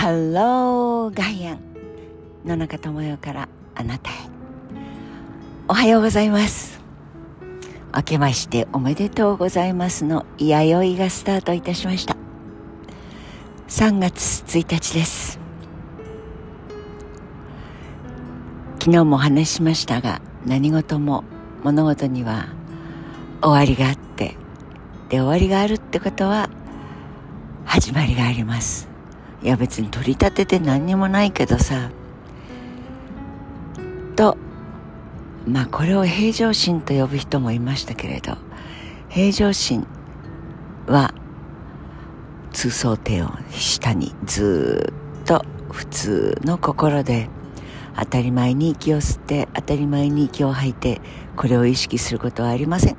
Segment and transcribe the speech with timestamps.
[0.00, 1.60] ハローガイアン
[2.46, 4.14] 野中智代からあなたへ。
[5.68, 6.80] おはようございます。
[7.94, 12.16] 明けましておめでとうございますの弥生がスタートいたしました。
[13.68, 15.38] 3月1日です。
[18.78, 21.24] 昨日もお話ししましたが何事も
[21.62, 22.46] 物事には
[23.42, 24.34] 終わりがあって
[25.10, 26.48] で終わりがあるってことは
[27.66, 28.89] 始まりがあります。
[29.42, 31.90] いや別に取り立てて何にもないけどさ。
[34.20, 34.36] と
[35.46, 38.36] まあこれを平常心と呼ぶ人もいましたけれど
[39.08, 39.86] 平常心
[40.86, 41.14] は
[42.52, 47.30] 通奏低音下にずっと普通の心で
[47.96, 51.00] 当たり前に息を吸って当たり前に息を吐いて
[51.36, 52.96] これを意識することはありません。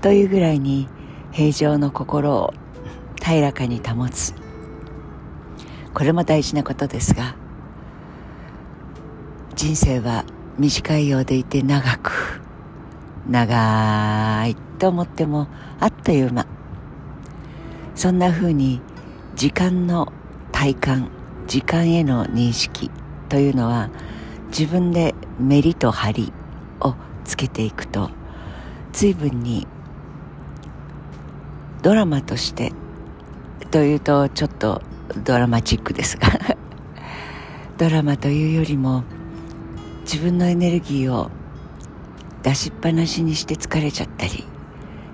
[0.00, 0.88] というぐらいに
[1.32, 2.54] 平常の心を
[3.22, 4.43] 平らかに保つ。
[5.94, 7.36] これも大事なことですが
[9.54, 10.24] 人生は
[10.58, 12.42] 短いようでいて長く
[13.28, 15.48] 長いと思っても
[15.80, 16.46] あっという間。
[17.94, 18.80] そんな風に
[19.36, 20.12] 時間の
[20.52, 21.10] 体感
[21.46, 22.90] 時間への認識
[23.28, 23.90] というのは
[24.48, 26.32] 自分でメリと張り
[26.80, 28.10] をつけていくと
[28.92, 29.66] 随分に
[31.82, 32.72] ドラマとして
[33.70, 34.82] というとちょっと
[35.22, 36.28] ドラマチックですが。
[37.78, 39.04] ドラマというよりも
[40.02, 41.30] 自分のエネルギーを
[42.42, 44.44] 出しっぱなしにして疲れちゃったり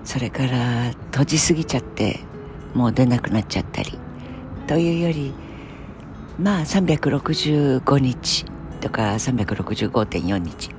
[0.04, 2.20] それから閉じすぎちゃって
[2.74, 3.98] もう出なくなっちゃったり
[4.66, 5.32] というより
[6.38, 8.44] まあ365日
[8.80, 10.70] とか365.4日。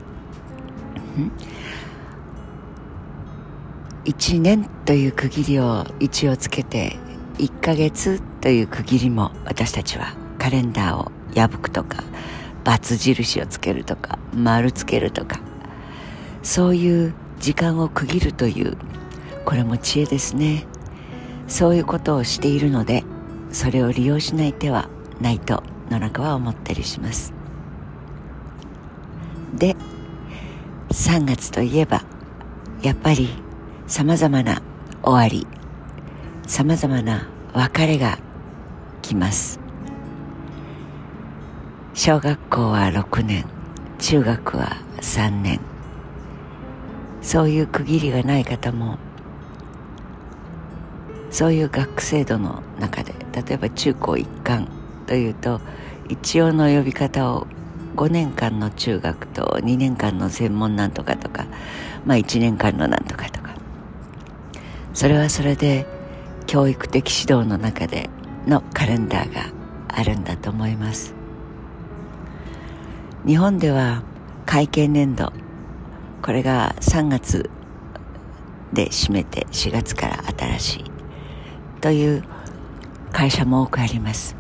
[4.06, 6.98] 1年という区切りを一応つけて
[7.42, 12.04] 1ヶ月という区切りも私たちはカレンダーを破くとか
[12.64, 15.40] ×印をつけるとか丸つけるとか
[16.44, 18.78] そういう時間を区切るという
[19.44, 20.68] これも知恵ですね。
[21.48, 23.04] そういうことをしているので
[23.52, 24.88] それを利用しない手は
[25.20, 27.34] ないと野中は思ったりします。
[29.56, 29.76] で
[30.90, 32.04] 3月といえば
[32.84, 33.30] やっぱり
[33.88, 34.62] さまざまな
[35.02, 35.48] 終わり
[36.48, 38.18] さまざまな別れが
[39.02, 39.60] 来ます。
[41.94, 43.46] 小学校は6年
[44.00, 45.60] 中学は3年。
[47.22, 48.98] そういう区切りがない方も
[51.30, 54.68] そういう学生度の中で例えば中高一貫
[55.06, 55.62] というと
[56.10, 57.48] 一応の呼び方を
[57.96, 61.46] 5年間の中学と2年間の専門なんとかとか
[62.06, 63.52] まあ1年間のなんとかとか。
[64.94, 65.86] それはそれで
[66.52, 68.10] 教育的指導の中で
[68.46, 69.54] のカレンダーが
[69.88, 71.14] あるんだと思います。
[73.26, 74.04] 日本では
[74.46, 75.32] 会計年度
[76.22, 77.50] これが3月
[78.74, 80.92] で締めて4月から新しい
[81.80, 82.24] という
[83.14, 84.36] 会社も多くあります。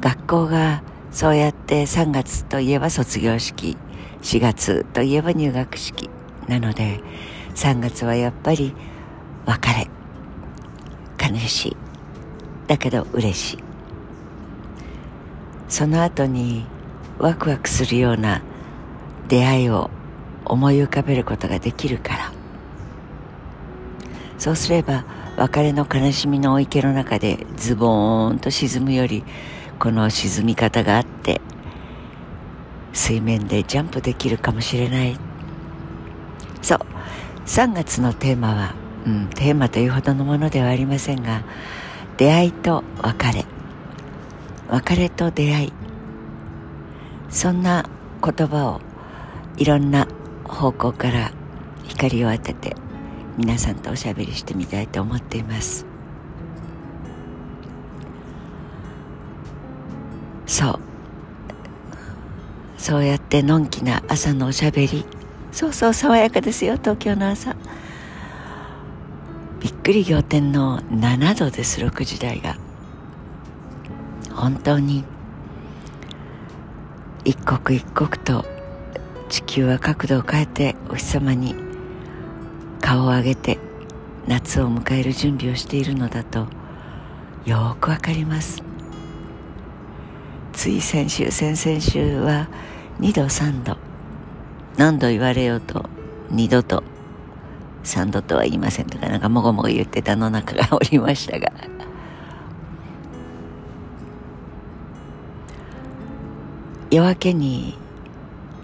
[0.00, 3.76] 学校がそうやって3月といえば卒業式
[4.22, 6.08] 4月といえば入学式
[6.48, 7.02] なので
[7.56, 8.74] 3月はやっぱり
[9.44, 9.90] 別れ。
[11.34, 11.76] 悲しい。
[12.66, 13.58] だけど嬉しい。
[15.68, 16.64] その後に
[17.18, 18.42] ワクワクするような
[19.28, 19.90] 出会いを
[20.44, 22.32] 思い浮かべることができるから。
[24.38, 25.04] そうすれば
[25.36, 29.24] 別れの悲しみの池の中でズボーンと沈むより
[29.78, 31.40] この沈み方があって
[32.94, 35.18] 水面でジャンプできるかもしれない。
[36.62, 36.78] そう。
[37.46, 38.74] 3月のテーマは、
[39.06, 41.42] うん、テーマというほどのものではありませんが
[42.16, 43.44] 出会いと別れ。
[44.68, 45.72] 別れと出会い。
[47.28, 47.84] そんな
[48.22, 48.80] 言葉を
[49.56, 50.08] いろんな
[50.44, 51.32] 方向から
[51.84, 52.76] 光を当てて
[53.36, 55.86] 皆さんとおしゃべりしてみたいと思っています。
[60.46, 60.78] そう。
[62.78, 65.04] そうやってのんきな朝のおしゃべり。
[65.52, 67.56] そうそう爽やかですよ東京の朝。
[69.64, 71.80] びっくり仰天の7度です。
[71.80, 72.58] 6時台が。
[74.34, 75.04] 本当に。
[77.24, 78.44] 一刻一刻と
[79.30, 81.54] 地球は角度を変えてお日様に
[82.82, 83.58] 顔を上げて
[84.28, 86.46] 夏を迎える準備をしているのだと
[87.46, 88.62] よくわかります。
[90.52, 92.48] つい先週先々週は
[93.00, 93.78] 2度3度。
[94.76, 95.88] 何度言われようと
[96.32, 96.84] 2度と
[97.84, 101.52] サンドとは言いませんとか、なんかもごもご言ってたの中がおりましたが。
[106.90, 107.78] 夜明けに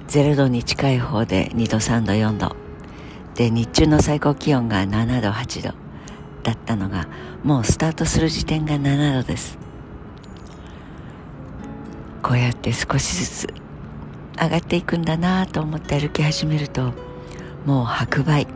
[0.09, 2.57] 0度に近い方で2度3度4度。
[3.35, 5.75] で日中の最高気温が7度8度。
[6.43, 7.07] だったのが
[7.45, 9.59] もうスタートする時点が7度です。
[12.23, 13.55] こうやって少しずつ
[14.41, 16.93] 上がっていくんだなと思って歩き始めると
[17.67, 18.47] もう白梅。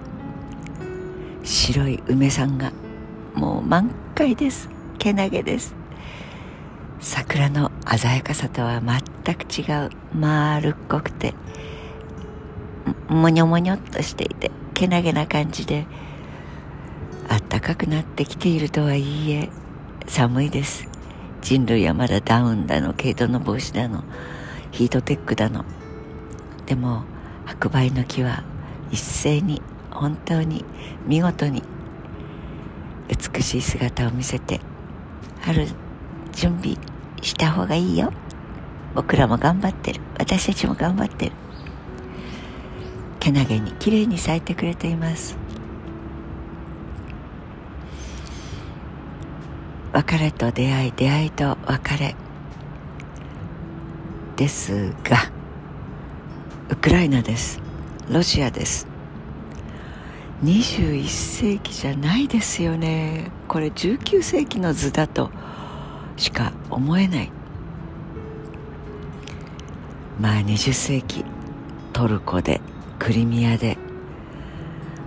[1.45, 2.73] 白い梅さんが
[3.35, 4.71] もう満開です。
[4.99, 5.75] けなげです。
[7.01, 9.91] 桜の鮮やかさとは全く違う。
[10.17, 11.35] 丸っこくて
[13.09, 15.87] もにょもにょっとしていてけなげな感じで
[17.29, 19.51] あったかくなってきているとはいえ
[20.07, 20.89] 寒いです。
[21.43, 24.03] 人類はまだダウンだの毛糸の帽子だの
[24.71, 25.67] ヒートテックだの。
[26.65, 27.05] でも
[27.45, 28.45] 白梅の木は
[28.91, 29.61] 一斉に
[29.95, 30.65] 本当に
[31.07, 31.63] 見事に
[33.09, 34.61] 美しい姿を見せて
[35.41, 35.67] 春
[36.33, 36.77] 準備
[37.23, 38.13] した方がいいよ。
[38.95, 40.01] 僕らも頑張ってる。
[40.19, 41.33] 私たちも頑張ってる。
[43.19, 45.37] けなげに綺麗に咲いてくれています。
[49.93, 52.17] 別れと出会い出会いと別れ。
[54.37, 55.31] ですが
[56.69, 57.61] ウクライナです。
[58.11, 58.94] ロシアです。
[60.43, 63.31] 21世紀じゃないですよね。
[63.49, 65.31] これ19世紀の図だと
[66.17, 67.33] しか思えない。
[70.21, 71.25] まあ20世紀
[71.93, 72.61] トルコで
[72.99, 73.79] クリミアで。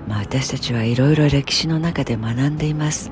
[0.07, 3.11] まあ私たちはいろいろ歴史の中で学んでいます。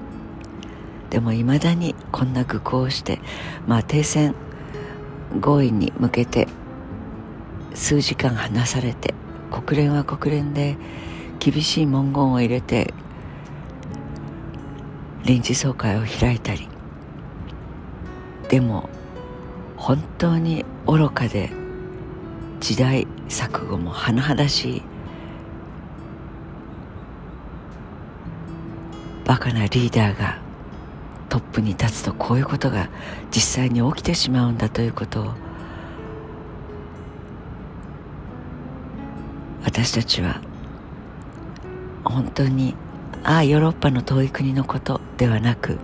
[1.10, 3.20] でもいまだにこんな愚行をして
[3.68, 4.36] まあ停戦
[5.40, 6.48] 合意に向けて
[7.74, 9.14] 数時間話されて
[9.52, 10.78] 国連は国連で
[11.40, 12.94] 厳しい文言を入れて
[15.26, 16.68] 臨時総会を開いたり
[18.50, 18.90] でも
[19.76, 21.52] 本当に愚かで
[22.60, 24.82] 時代錯誤も甚だしい
[29.26, 30.40] バカなリーダーが
[31.30, 32.90] トップに立つとこういうことが
[33.32, 35.34] 実際に起きてしまうんだということを
[39.64, 40.40] 私たちは
[42.16, 42.76] 本当に
[43.26, 45.78] ああヨーロッパの遠い国のことではなく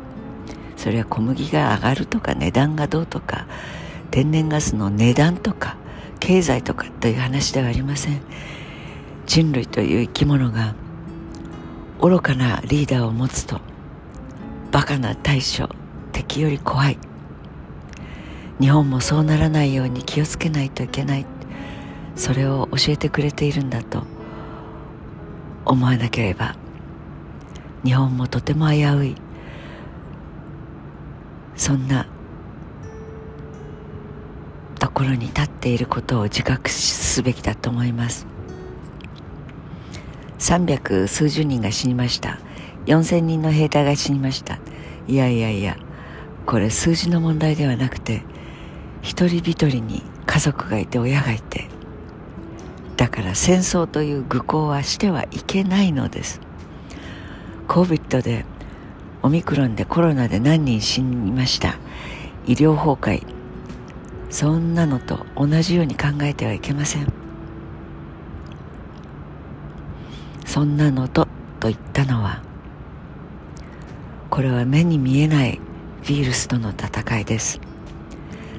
[0.78, 3.48] それは小麦が上がるとか値段がどうとか
[4.12, 5.76] 天然ガスの値段とか
[6.22, 8.22] 経済とかという話ではありません。
[9.26, 10.74] 人類という生き物が
[12.00, 13.60] 愚かなリーダーを持つと
[14.72, 15.70] バカな大将
[16.14, 16.98] 敵より怖い。
[18.62, 21.26] 日本もそうならないように気をつけないといけない。
[22.16, 24.04] それを教えてくれているんだと。
[25.66, 26.56] 思わなければ
[27.84, 29.16] 日本もとても危うい
[31.56, 32.08] そんな
[34.80, 38.26] ところに立っていることを自覚すべきだと思います。
[40.40, 42.40] 300数十人が死にました。
[42.88, 44.58] 4000人の兵隊が死にました。
[45.08, 45.78] いやいやいや
[46.46, 48.24] これ数字の問題ではなくて
[49.02, 51.68] 一人一人に家族がいて親がいて
[53.02, 56.40] だから戦争という愚行はしてはいけないのです。
[57.68, 58.46] COVID で
[59.24, 61.80] オミクロンでコロナで何人死にました。
[62.46, 63.26] 医療崩壊。
[64.30, 67.12] そんなのと同じように考えてはいけません。
[70.46, 71.28] そんなのと
[71.60, 72.44] と言ったのは
[74.30, 75.60] これは目に見えない
[76.08, 77.60] ウイルスとの戦いです。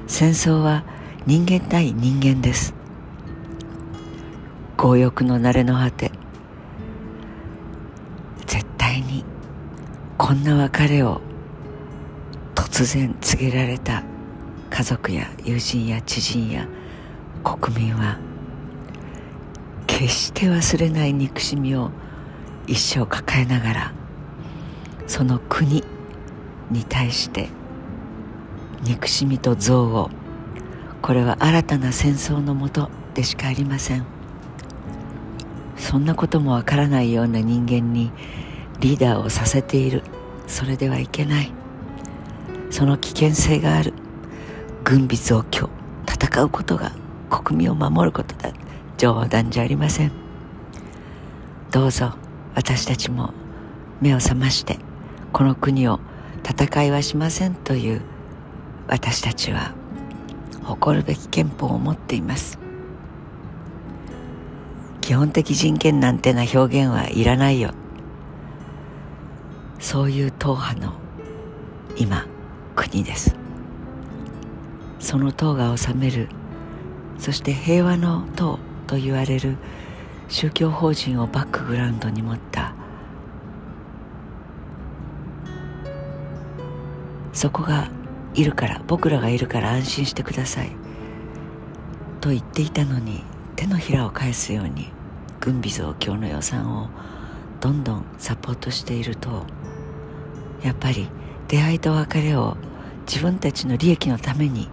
[0.05, 0.83] 戦争は
[1.25, 2.82] 人間対人間です。
[4.83, 6.11] 強欲の慣れの果て
[8.45, 9.23] 絶対に
[10.17, 11.21] こんな別れを
[12.53, 14.03] 突然告げられた
[14.69, 16.67] 家族や友人や知人や
[17.45, 18.19] 国民は
[19.87, 21.89] 決して忘れない憎しみを
[22.67, 23.93] 一生抱えながら
[25.07, 25.81] その国
[26.69, 27.47] に対して
[28.83, 30.11] 憎しみと憎悪
[31.01, 34.22] これは新たな戦争のもとでしかありません。
[35.77, 38.11] そんなこともわからないような人間に
[38.79, 40.03] リーダーをさせている。
[40.47, 41.51] それではいけない。
[42.69, 43.93] その危険性がある。
[44.83, 45.69] 軍備増強。
[46.07, 46.91] 戦うことが
[47.29, 48.51] 国民を守ることだ。
[48.97, 50.23] 冗談じゃありません。
[51.73, 52.13] どうぞ
[52.53, 53.33] 私たちも
[53.99, 54.77] 目を覚まして
[55.31, 55.99] この国を
[56.47, 58.01] 戦いはしませんという
[58.87, 59.73] 私たちは
[60.61, 62.62] 誇るべき憲法を持っています。
[65.03, 67.73] 基本的人権なんてな表現はいらないよ。
[69.77, 70.93] そういう党派の
[71.97, 72.25] 今
[72.73, 73.35] 国です。
[74.99, 76.29] その党が治める
[77.19, 79.57] そして平和の党と言われる
[80.29, 82.73] 宗教法人をバックグラウンドに持った
[87.33, 87.89] そこが
[88.35, 90.71] いるから僕らがいるから安心してください。
[92.21, 93.32] と言っていたのに
[93.63, 94.91] 手のひらを返すように
[95.39, 96.89] 軍備増強の予算を
[97.61, 99.45] どんどんサポートしていると
[100.61, 101.07] やっぱり
[101.47, 102.57] 出会いと別れを
[103.07, 104.67] 自分たちの利益のために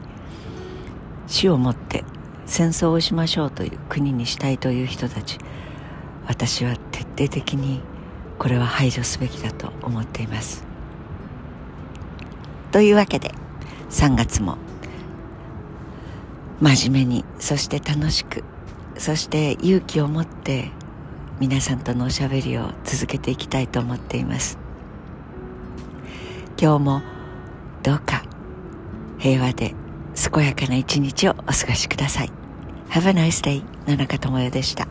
[1.28, 2.04] 死をもって
[2.46, 5.38] 戦争をしましょうという国にしたいという人たち
[6.26, 7.80] 私は徹底的に
[8.40, 10.64] これは排除すべきだと思っています。
[12.72, 13.32] というわけで
[13.90, 14.56] 3月も
[16.60, 18.44] 真面目にそして楽しく
[19.00, 20.70] そして勇気を持って
[21.40, 24.58] 皆さんとのおしゃべりを続けていきたいと思っています。
[26.60, 27.02] 今日も
[27.82, 28.22] どうか
[29.18, 29.74] 平和で
[30.30, 32.32] 健やかな一日をお過ごしください。
[32.90, 34.89] Have a nice day 野中智代でした。